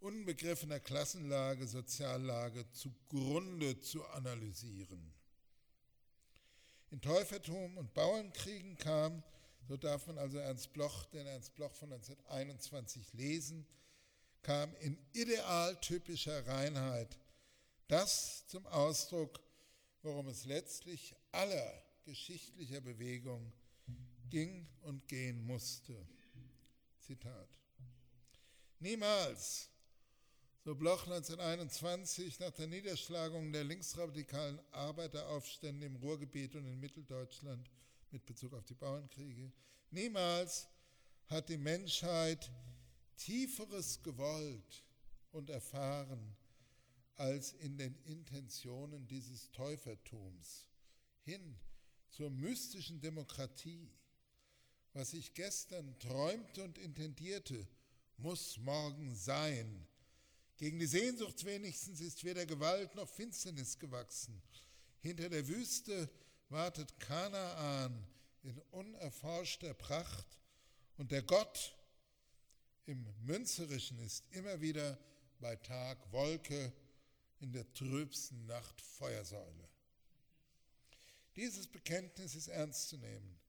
[0.00, 5.14] unbegriffener Klassenlage, Soziallage zugrunde zu analysieren.
[6.90, 9.22] In Täufertum und Bauernkriegen kam,
[9.66, 13.66] so darf man also Ernst Bloch, den Ernst Bloch von 1921 lesen,
[14.42, 17.18] kam in idealtypischer Reinheit
[17.88, 19.40] das zum Ausdruck,
[20.02, 23.54] worum es letztlich aller geschichtlicher Bewegung
[24.32, 25.94] ging und gehen musste.
[26.98, 27.50] Zitat.
[28.78, 29.68] Niemals,
[30.64, 37.70] so Bloch 1921 nach der Niederschlagung der linksradikalen Arbeiteraufstände im Ruhrgebiet und in Mitteldeutschland
[38.10, 39.52] mit Bezug auf die Bauernkriege,
[39.90, 40.66] niemals
[41.26, 42.50] hat die Menschheit
[43.18, 44.82] Tieferes gewollt
[45.32, 46.36] und erfahren
[47.16, 50.70] als in den Intentionen dieses Täufertums
[51.20, 51.58] hin
[52.08, 53.92] zur mystischen Demokratie.
[54.94, 57.66] Was ich gestern träumte und intendierte,
[58.18, 59.86] muss morgen sein.
[60.58, 64.40] Gegen die Sehnsucht wenigstens ist weder Gewalt noch Finsternis gewachsen.
[65.00, 66.10] Hinter der Wüste
[66.50, 68.06] wartet Kanaan
[68.42, 70.26] in unerforschter Pracht
[70.98, 71.74] und der Gott
[72.86, 74.98] im Münzerischen ist immer wieder
[75.40, 76.72] bei Tag Wolke
[77.40, 79.68] in der trübsten Nacht Feuersäule.
[81.34, 83.41] Dieses Bekenntnis ist ernst zu nehmen.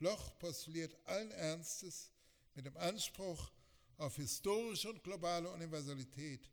[0.00, 2.10] Bloch postuliert allen Ernstes
[2.54, 3.52] mit dem Anspruch
[3.98, 6.50] auf historische und globale Universalität,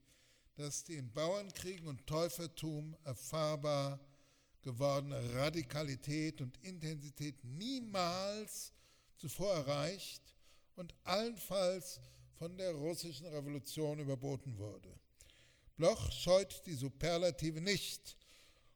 [0.55, 4.01] dass die in Bauernkriegen und Täufertum erfahrbar
[4.61, 8.73] gewordene Radikalität und Intensität niemals
[9.15, 10.35] zuvor erreicht
[10.75, 12.01] und allenfalls
[12.33, 14.93] von der russischen Revolution überboten wurde.
[15.77, 18.17] Bloch scheut die Superlative nicht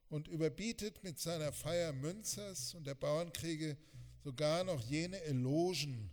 [0.10, 3.76] und überbietet mit seiner Feier Münzers und der Bauernkriege
[4.24, 6.12] sogar noch jene Elogen,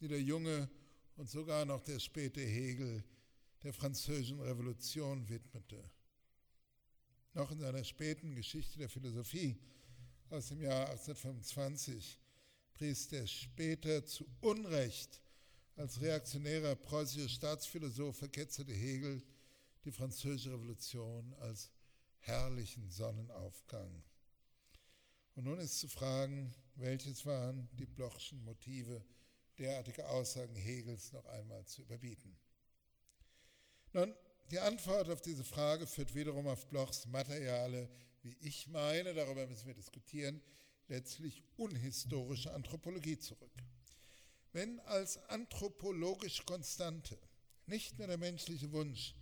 [0.00, 0.68] die der junge
[1.16, 3.02] und sogar noch der späte Hegel
[3.62, 5.82] der französischen Revolution widmete.
[7.34, 9.58] Noch in seiner späten Geschichte der Philosophie
[10.30, 12.18] aus dem Jahr 1825
[12.74, 15.20] pries der später zu Unrecht
[15.76, 19.22] als reaktionärer preußischer Staatsphilosoph verketzerte Hegel
[19.84, 21.70] die Französische Revolution als
[22.18, 24.02] herrlichen Sonnenaufgang.
[25.34, 29.04] Und nun ist zu fragen, welches waren die Blochschen Motive,
[29.58, 32.36] derartige Aussagen Hegels noch einmal zu überbieten.
[33.92, 34.14] Nun,
[34.50, 37.88] die Antwort auf diese Frage führt wiederum auf Blochs materiale,
[38.22, 40.40] wie ich meine, darüber müssen wir diskutieren,
[40.86, 43.52] letztlich unhistorische Anthropologie zurück.
[44.52, 47.18] Wenn als anthropologisch Konstante
[47.66, 49.14] nicht nur der menschliche Wunsch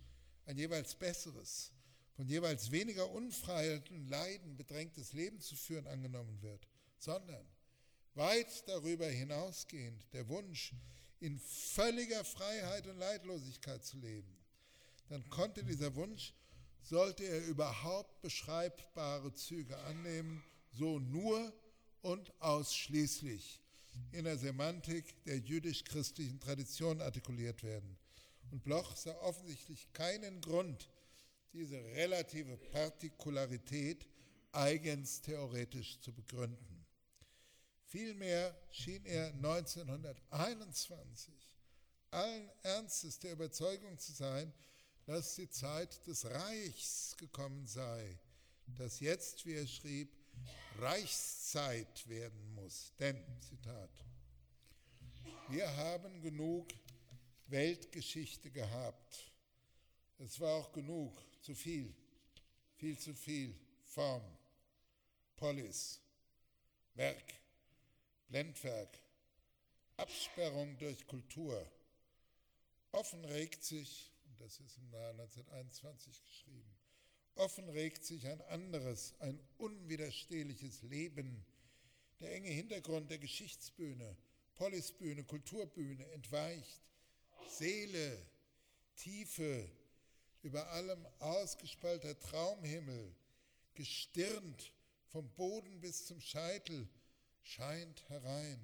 [0.45, 1.71] ein jeweils besseres,
[2.13, 7.45] von jeweils weniger Unfreiheit und Leiden bedrängtes Leben zu führen angenommen wird, sondern
[8.15, 10.73] weit darüber hinausgehend der Wunsch,
[11.19, 14.37] in völliger Freiheit und Leidlosigkeit zu leben,
[15.09, 16.33] dann konnte dieser Wunsch,
[16.81, 21.53] sollte er überhaupt beschreibbare Züge annehmen, so nur
[22.01, 23.61] und ausschließlich
[24.11, 27.97] in der Semantik der jüdisch-christlichen Tradition artikuliert werden.
[28.51, 30.89] Und Bloch sah offensichtlich keinen Grund,
[31.53, 34.07] diese relative Partikularität
[34.51, 36.76] eigens theoretisch zu begründen.
[37.87, 41.33] Vielmehr schien er 1921
[42.11, 44.53] allen Ernstes der Überzeugung zu sein,
[45.05, 48.19] dass die Zeit des Reichs gekommen sei,
[48.77, 50.11] das jetzt, wie er schrieb,
[50.79, 52.91] Reichszeit werden muss.
[52.99, 53.89] Denn, Zitat,
[55.47, 56.67] wir haben genug
[57.47, 59.31] Weltgeschichte gehabt.
[60.19, 61.95] Es war auch genug, zu viel,
[62.75, 64.37] viel zu viel Form,
[65.37, 66.01] Polis,
[66.95, 67.33] Werk,
[68.27, 68.99] Blendwerk,
[69.95, 71.65] Absperrung durch Kultur.
[72.91, 76.77] Offen regt sich, und das ist im Jahr 1921 geschrieben,
[77.35, 81.45] offen regt sich ein anderes, ein unwiderstehliches Leben.
[82.19, 84.17] Der enge Hintergrund der Geschichtsbühne,
[84.55, 86.81] Polisbühne, Kulturbühne entweicht
[87.47, 88.25] Seele,
[88.95, 89.69] Tiefe,
[90.41, 93.15] über allem ausgespalter Traumhimmel,
[93.75, 94.73] gestirnt
[95.07, 96.89] vom Boden bis zum Scheitel,
[97.47, 98.59] scheint herein.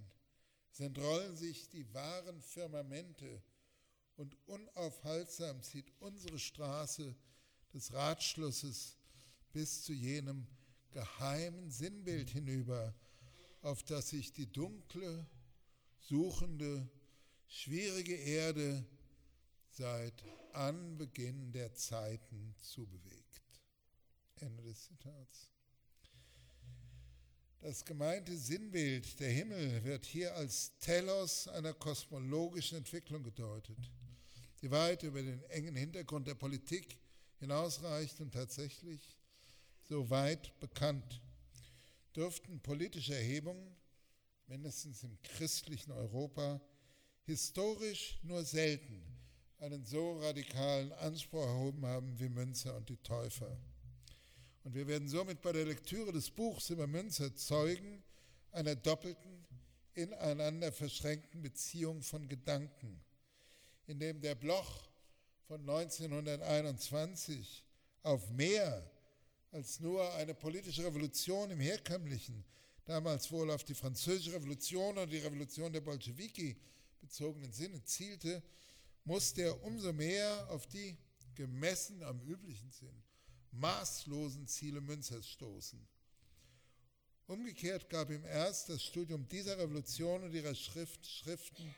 [0.71, 3.41] Es entrollen sich die wahren Firmamente
[4.15, 7.15] und unaufhaltsam zieht unsere Straße
[7.73, 8.97] des Ratschlusses
[9.51, 10.47] bis zu jenem
[10.91, 12.93] geheimen Sinnbild hinüber,
[13.61, 15.25] auf das sich die dunkle,
[15.99, 16.87] suchende,
[17.47, 18.85] schwierige Erde
[19.69, 23.41] seit Anbeginn der Zeiten zubewegt.
[24.35, 25.52] Ende des Zitats.
[27.63, 33.77] Das gemeinte Sinnbild, der Himmel, wird hier als Telos einer kosmologischen Entwicklung gedeutet,
[34.61, 36.99] die weit über den engen Hintergrund der Politik
[37.39, 39.17] hinausreicht und tatsächlich
[39.87, 41.21] so weit bekannt.
[42.13, 43.73] Dürften politische Erhebungen,
[44.47, 46.59] mindestens im christlichen Europa,
[47.21, 49.05] historisch nur selten
[49.59, 53.57] einen so radikalen Anspruch erhoben haben wie Münzer und die Täufer.
[54.63, 58.03] Und wir werden somit bei der Lektüre des Buchs über Münzer Zeugen
[58.51, 59.45] einer doppelten,
[59.93, 63.01] ineinander verschränkten Beziehung von Gedanken,
[63.87, 64.89] in dem der Bloch
[65.47, 67.65] von 1921
[68.01, 68.89] auf mehr
[69.51, 72.43] als nur eine politische Revolution im herkömmlichen,
[72.85, 76.57] damals wohl auf die französische Revolution oder die Revolution der Bolschewiki
[77.01, 78.41] bezogenen Sinne zielte,
[79.03, 80.97] musste er umso mehr auf die,
[81.35, 83.03] gemessen am üblichen Sinn,
[83.53, 85.79] maßlosen Ziele Münzers stoßen.
[87.27, 91.73] Umgekehrt gab ihm erst das Studium dieser Revolution und ihrer Schrift, Schriften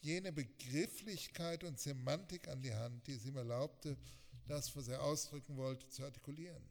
[0.00, 3.96] jene Begrifflichkeit und Semantik an die Hand, die es ihm erlaubte,
[4.46, 6.64] das, was er ausdrücken wollte, zu artikulieren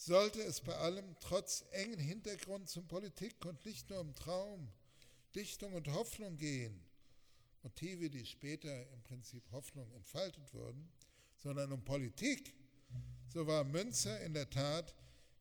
[0.00, 4.66] sollte es bei allem trotz engen Hintergrund zum Politik und nicht nur um Traum,
[5.34, 6.80] Dichtung und Hoffnung gehen,
[7.62, 10.88] Motive, die später im Prinzip Hoffnung entfaltet wurden,
[11.36, 12.54] sondern um Politik,
[13.32, 14.92] so war Münzer in der Tat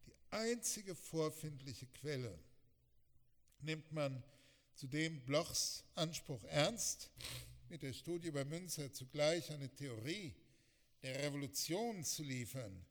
[0.05, 2.37] die einzige vorfindliche Quelle.
[3.61, 4.23] Nimmt man
[4.75, 7.09] zudem Blochs Anspruch ernst,
[7.67, 10.33] mit der Studie über Münzer zugleich eine Theorie
[11.03, 12.85] der Revolution zu liefern,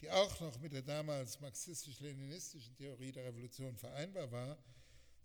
[0.00, 4.58] die auch noch mit der damals marxistisch-leninistischen Theorie der Revolution vereinbar war,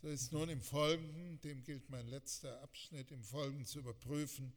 [0.01, 4.53] so ist nun im Folgenden, dem gilt mein letzter Abschnitt, im Folgenden zu überprüfen,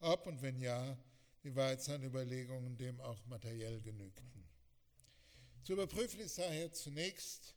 [0.00, 0.96] ob und wenn ja,
[1.42, 4.48] wie weit seine Überlegungen dem auch materiell genügten.
[5.62, 7.54] Zu überprüfen ist daher zunächst,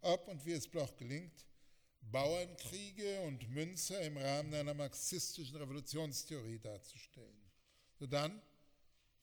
[0.00, 1.46] ob und wie es Bloch gelingt,
[2.00, 7.42] Bauernkriege und Münzer im Rahmen einer marxistischen Revolutionstheorie darzustellen.
[7.98, 8.40] Sodann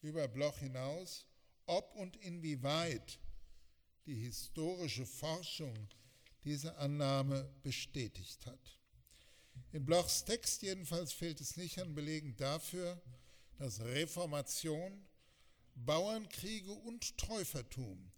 [0.02, 1.26] über Bloch hinaus
[1.65, 3.20] ob und inwieweit
[4.06, 5.76] die historische Forschung
[6.44, 8.80] diese Annahme bestätigt hat.
[9.72, 13.02] In Blochs Text jedenfalls fehlt es nicht an Belegen dafür,
[13.58, 15.06] dass Reformation,
[15.76, 18.12] Bauernkriege und Täufertum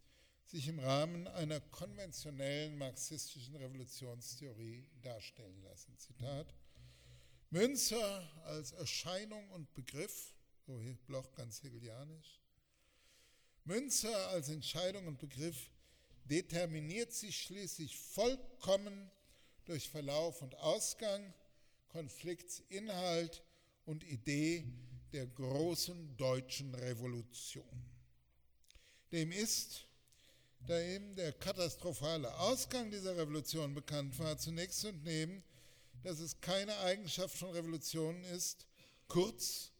[0.45, 5.97] sich im Rahmen einer konventionellen marxistischen Revolutionstheorie darstellen lassen.
[5.97, 6.53] Zitat:
[7.49, 10.33] Münzer als Erscheinung und Begriff,
[10.65, 12.41] so Bloch ganz hegelianisch,
[13.65, 15.69] Münzer als Entscheidung und Begriff
[16.25, 19.11] determiniert sich schließlich vollkommen
[19.65, 21.33] durch Verlauf und Ausgang,
[21.89, 23.43] Konfliktsinhalt
[23.85, 24.65] und Idee
[25.13, 27.85] der großen deutschen Revolution.
[29.11, 29.85] Dem ist,
[30.67, 35.43] da eben der katastrophale Ausgang dieser Revolution bekannt war, zunächst zu entnehmen,
[36.03, 38.67] dass es keine Eigenschaft von Revolutionen ist,
[39.07, 39.71] kurz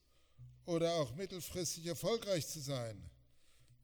[0.66, 3.10] oder auch mittelfristig erfolgreich zu sein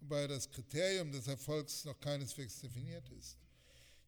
[0.03, 3.37] wobei das Kriterium des Erfolgs noch keineswegs definiert ist.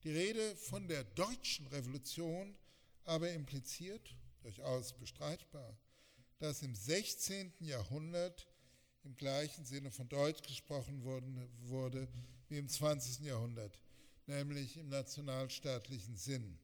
[0.03, 2.55] Die Rede von der deutschen Revolution
[3.05, 5.77] aber impliziert, durchaus bestreitbar,
[6.39, 7.53] dass im 16.
[7.59, 8.47] Jahrhundert
[9.03, 12.07] im gleichen Sinne von Deutsch gesprochen wurde
[12.49, 13.25] wie im 20.
[13.25, 13.79] Jahrhundert,
[14.25, 16.57] nämlich im nationalstaatlichen Sinn.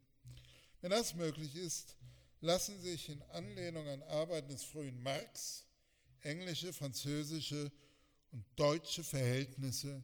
[0.81, 1.95] Wenn das möglich ist,
[2.41, 5.65] lassen sich in Anlehnung an Arbeiten des frühen Marx
[6.21, 7.71] englische, französische
[8.31, 10.03] und deutsche Verhältnisse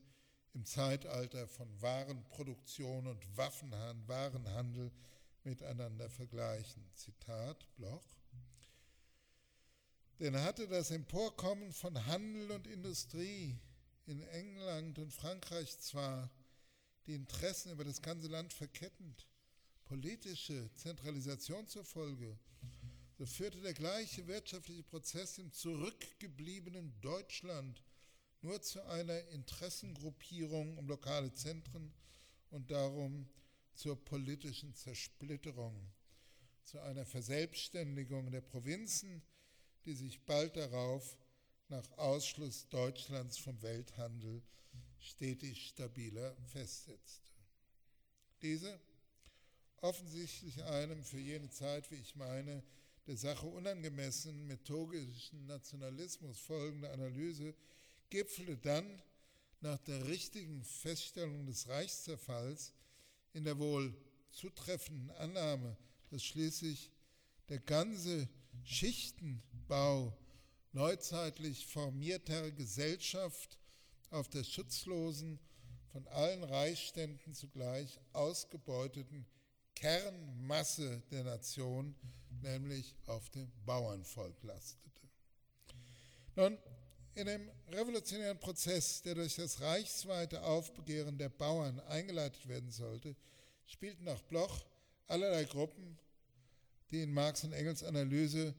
[0.54, 4.92] im Zeitalter von Warenproduktion und Warenhandel
[5.44, 6.84] miteinander vergleichen.
[6.94, 8.17] Zitat Bloch.
[10.20, 13.56] Denn hatte das Emporkommen von Handel und Industrie
[14.08, 16.32] in England und Frankreich zwar
[17.06, 19.28] die Interessen über das ganze Land verkettend,
[19.86, 22.38] politische Zentralisation zur Folge,
[23.18, 27.84] so führte der gleiche wirtschaftliche Prozess im zurückgebliebenen Deutschland
[28.42, 31.94] nur zu einer Interessengruppierung um lokale Zentren
[32.50, 33.28] und darum
[33.74, 35.92] zur politischen Zersplitterung,
[36.64, 39.22] zu einer Verselbstständigung der Provinzen,
[39.88, 41.18] die sich bald darauf
[41.70, 44.44] nach Ausschluss Deutschlands vom Welthandel
[45.00, 47.32] stetig stabiler festsetzte.
[48.42, 48.80] Diese,
[49.78, 52.64] offensichtlich einem für jene Zeit, wie ich meine,
[53.08, 57.56] der Sache unangemessenen methodischen Nationalismus folgende Analyse
[58.10, 59.02] gipfelte dann
[59.62, 62.74] nach der richtigen Feststellung des Reichszerfalls
[63.34, 63.96] in der wohl
[64.32, 65.78] zutreffenden Annahme,
[66.10, 66.92] dass schließlich
[67.48, 68.28] der ganze
[68.64, 70.18] Schichtenbau
[70.74, 73.58] neuzeitlich formierter Gesellschaft
[74.12, 75.40] auf der schutzlosen,
[75.92, 79.26] von allen Reichsständen zugleich ausgebeuteten
[79.74, 81.96] Kernmasse der Nation,
[82.42, 85.02] nämlich auf dem Bauernvolk lastete.
[86.36, 86.58] Nun,
[87.16, 93.16] in dem revolutionären Prozess, der durch das reichsweite Aufbegehren der Bauern eingeleitet werden sollte,
[93.66, 94.66] spielten nach Bloch
[95.08, 95.98] allerlei Gruppen,
[96.92, 98.56] die in Marx und Engels Analyse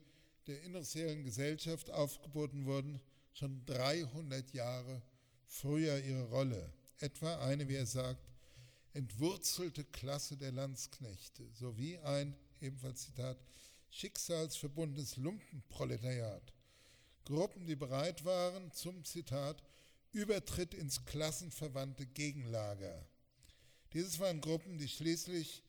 [0.47, 3.01] der industriellen Gesellschaft aufgeboten wurden,
[3.33, 5.03] schon 300 Jahre
[5.47, 6.73] früher ihre Rolle.
[6.99, 8.29] Etwa eine, wie er sagt,
[8.95, 13.39] entwurzelte Klasse der Landsknechte sowie ein, ebenfalls Zitat,
[13.91, 16.53] schicksalsverbundenes Lumpenproletariat.
[17.25, 19.63] Gruppen, die bereit waren zum, Zitat,
[20.13, 23.07] Übertritt ins klassenverwandte Gegenlager.
[23.93, 25.63] Dieses waren Gruppen, die schließlich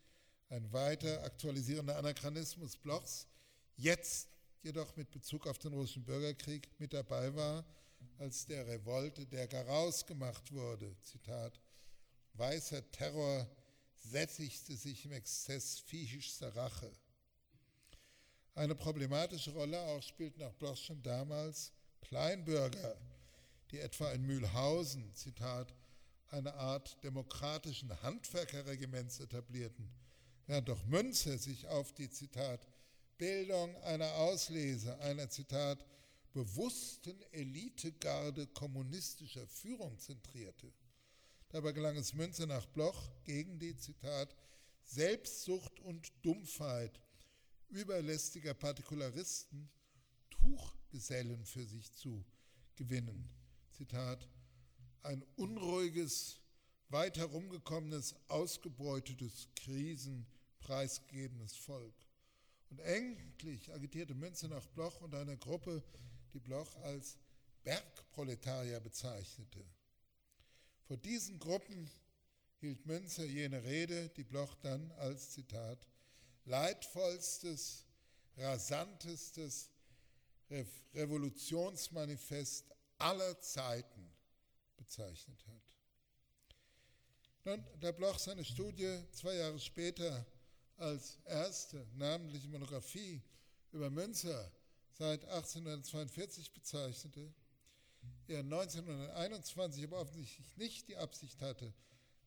[0.50, 3.28] ein weiter aktualisierender Anachronismus Blochs
[3.78, 4.28] jetzt
[4.62, 7.66] jedoch mit Bezug auf den russischen Bürgerkrieg mit dabei war,
[8.18, 10.96] als der Revolte der Garaus gemacht wurde.
[11.02, 11.62] Zitat,
[12.34, 13.48] weißer Terror
[13.96, 16.92] sättigte sich im Exzess viechischster Rache.
[18.56, 21.72] Eine problematische Rolle auch spielten nach Bloch schon damals
[22.02, 22.98] Kleinbürger,
[23.72, 25.74] die etwa in Mühlhausen, Zitat,
[26.30, 29.90] eine Art demokratischen Handwerkerregiments etablierten,
[30.50, 32.68] während doch Münzer sich auf die, Zitat,
[33.20, 35.86] Bildung einer Auslese, einer, Zitat,
[36.34, 40.74] bewussten Elitegarde kommunistischer Führung zentrierte.
[41.50, 44.36] Dabei gelang es Münzer nach Bloch gegen die, Zitat,
[44.86, 47.00] Selbstsucht und Dumpfheit
[47.68, 49.70] überlästiger Partikularisten
[50.32, 52.26] Tuchgesellen für sich zu
[52.76, 53.30] gewinnen.
[53.72, 54.28] Zitat,
[55.04, 56.40] ein unruhiges,
[56.88, 60.26] weit herumgekommenes, ausgebeutetes, Krisen
[60.60, 61.96] preisgegebenes Volk.
[62.70, 65.84] Und endlich agitierte Münze nach Bloch und einer Gruppe,
[66.34, 67.18] die Bloch als
[67.64, 69.66] Bergproletarier bezeichnete.
[70.86, 71.90] Vor diesen Gruppen
[72.60, 75.88] hielt Münzer jene Rede, die Bloch dann als Zitat
[76.46, 77.86] leidvollstes,
[78.38, 79.70] rasantestes
[80.94, 82.66] Revolutionsmanifest
[82.98, 84.12] aller Zeiten
[84.78, 85.62] bezeichnet hat.
[87.46, 90.26] Nun, da Bloch seine Studie zwei Jahre später
[90.80, 93.22] als erste namentliche Monographie
[93.72, 94.52] über Münzer
[94.98, 97.34] seit 1842 bezeichnete,
[98.28, 101.74] er 1921 aber offensichtlich nicht die Absicht hatte,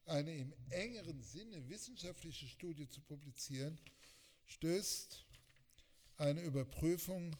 [0.06, 3.78] eine im engeren Sinne wissenschaftliche Studie zu publizieren,
[4.46, 5.24] stößt
[6.18, 7.36] eine Überprüfung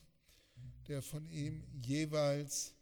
[0.88, 2.74] der von ihm jeweils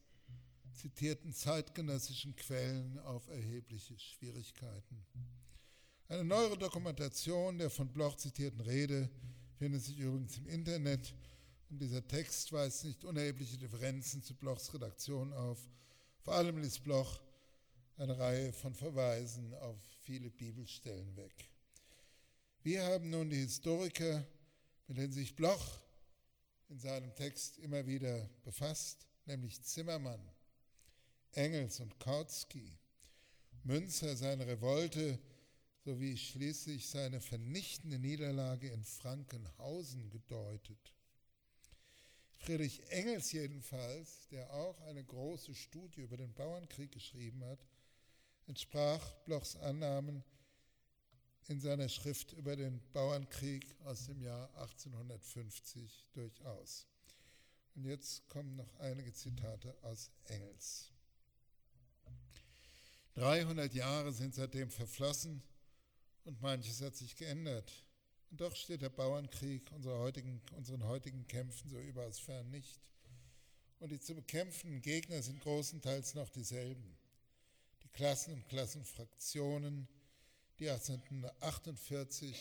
[0.72, 5.04] zitierten zeitgenössischen Quellen auf erhebliche Schwierigkeiten.
[6.10, 9.08] Eine neuere Dokumentation der von Bloch zitierten Rede
[9.54, 11.14] findet sich übrigens im Internet
[11.70, 15.60] und dieser Text weist nicht unerhebliche Differenzen zu Blochs Redaktion auf.
[16.22, 17.20] Vor allem ließ Bloch
[17.96, 21.48] eine Reihe von Verweisen auf viele Bibelstellen weg.
[22.64, 24.26] Wir haben nun die Historiker,
[24.88, 25.78] mit denen sich Bloch
[26.70, 30.28] in seinem Text immer wieder befasst, nämlich Zimmermann,
[31.34, 32.76] Engels und Kautsky,
[33.62, 35.20] Münzer seine Revolte
[35.84, 40.94] sowie schließlich seine vernichtende Niederlage in Frankenhausen gedeutet.
[42.36, 47.66] Friedrich Engels jedenfalls, der auch eine große Studie über den Bauernkrieg geschrieben hat,
[48.46, 50.24] entsprach Blochs Annahmen
[51.48, 56.86] in seiner Schrift über den Bauernkrieg aus dem Jahr 1850 durchaus.
[57.74, 60.90] Und jetzt kommen noch einige Zitate aus Engels.
[63.14, 65.42] 300 Jahre sind seitdem verflossen
[66.24, 67.70] und manches hat sich geändert.
[68.30, 72.80] Und doch steht der Bauernkrieg heutigen, unseren heutigen Kämpfen so überaus fern nicht.
[73.80, 76.96] Und die zu bekämpfenden Gegner sind großenteils noch dieselben.
[77.82, 79.88] Die Klassen und Klassenfraktionen,
[80.58, 82.36] die 1848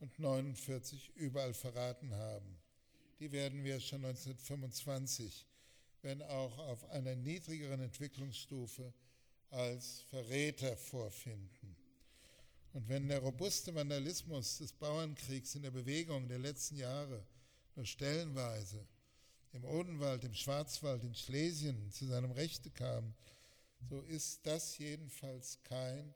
[0.00, 2.58] und 1949 überall verraten haben.
[3.20, 5.46] Die werden wir schon 1925,
[6.02, 8.92] wenn auch auf einer niedrigeren Entwicklungsstufe,
[9.50, 11.71] als Verräter vorfinden.
[12.72, 17.22] Und wenn der robuste Vandalismus des Bauernkriegs in der Bewegung der letzten Jahre
[17.76, 18.86] nur stellenweise
[19.52, 23.14] im Odenwald, im Schwarzwald, in Schlesien zu seinem Rechte kam,
[23.90, 26.14] so ist das jedenfalls kein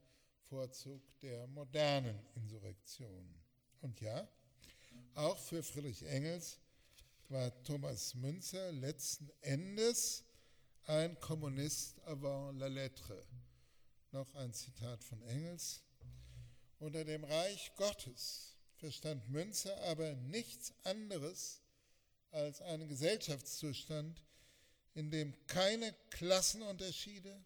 [0.49, 3.35] Vorzug der modernen Insurrektion.
[3.83, 4.27] Und ja,
[5.15, 6.59] auch für Friedrich Engels
[7.29, 10.25] war Thomas Münzer letzten Endes
[10.85, 13.27] ein Kommunist avant la lettre.
[14.13, 15.83] Noch ein Zitat von Engels.
[16.79, 21.63] Unter dem Reich Gottes verstand Münzer aber nichts anderes
[22.33, 24.23] als einen Gesellschaftszustand,
[24.95, 27.43] in dem keine Klassenunterschiede,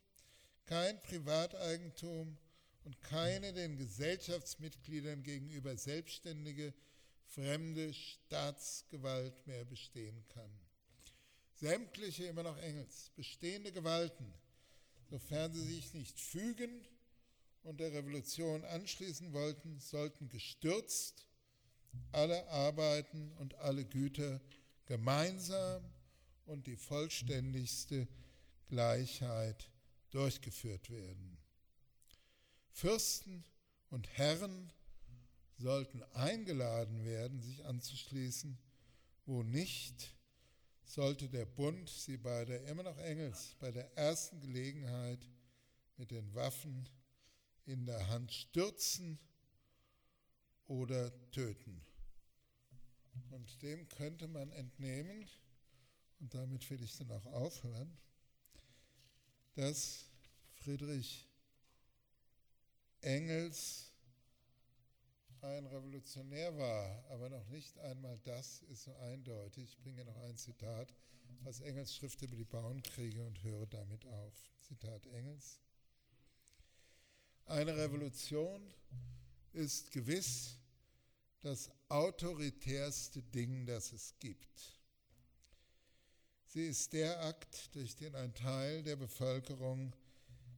[0.66, 2.38] kein Privateigentum
[2.84, 6.74] und keine den Gesellschaftsmitgliedern gegenüber selbstständige
[7.26, 10.50] fremde Staatsgewalt mehr bestehen kann.
[11.54, 14.34] Sämtliche, immer noch Engels, bestehende Gewalten,
[15.08, 16.84] sofern sie sich nicht fügen
[17.62, 21.26] und der Revolution anschließen wollten, sollten gestürzt,
[22.12, 24.40] alle Arbeiten und alle Güter
[24.86, 25.84] gemeinsam
[26.46, 28.08] und die vollständigste
[28.68, 29.70] Gleichheit
[30.10, 31.38] durchgeführt werden.
[32.72, 33.44] Fürsten
[33.90, 34.72] und Herren
[35.58, 38.58] sollten eingeladen werden, sich anzuschließen,
[39.26, 40.16] wo nicht,
[40.84, 45.28] sollte der Bund sie bei der immer noch Engels, bei der ersten Gelegenheit
[45.96, 46.88] mit den Waffen
[47.66, 49.18] in der Hand stürzen
[50.66, 51.80] oder töten.
[53.30, 55.28] Und dem könnte man entnehmen,
[56.20, 57.96] und damit will ich dann auch aufhören,
[59.54, 60.06] dass
[60.54, 61.28] Friedrich
[63.00, 63.92] Engels
[65.42, 69.70] ein Revolutionär war, aber noch nicht einmal das ist so eindeutig.
[69.70, 70.94] Ich bringe noch ein Zitat
[71.44, 74.34] aus Engels Schrift über die Bauernkriege und höre damit auf.
[74.60, 75.60] Zitat Engels.
[77.50, 78.62] Eine Revolution
[79.54, 80.56] ist gewiss
[81.40, 84.78] das autoritärste Ding, das es gibt.
[86.44, 89.92] Sie ist der Akt, durch den ein Teil der Bevölkerung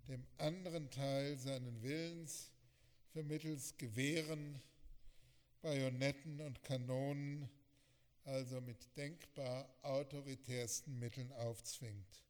[0.07, 2.51] dem anderen Teil seinen Willens
[3.13, 4.61] vermittels Gewehren,
[5.63, 7.49] Bajonetten und Kanonen,
[8.25, 12.23] also mit denkbar autoritärsten Mitteln aufzwingt.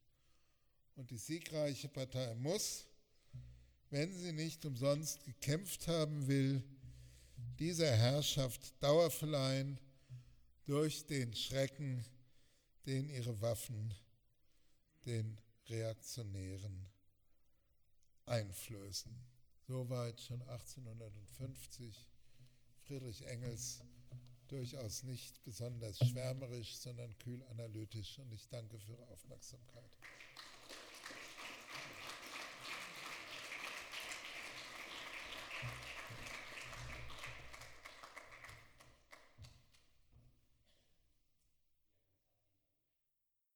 [0.95, 2.87] Und die siegreiche Partei muss,
[3.93, 6.65] wenn sie nicht umsonst gekämpft haben will,
[7.59, 9.79] dieser Herrschaft Dauer verleihen
[10.65, 12.03] durch den Schrecken,
[12.87, 13.95] den ihre Waffen
[15.05, 15.39] den
[15.69, 16.87] Reaktionären
[18.25, 19.15] einflößen.
[19.69, 22.09] Soweit schon 1850
[22.85, 23.83] Friedrich Engels
[24.49, 28.19] durchaus nicht besonders schwärmerisch, sondern kühl analytisch.
[28.19, 29.99] Und ich danke für Ihre Aufmerksamkeit.